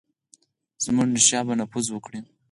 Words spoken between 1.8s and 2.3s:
وکړي.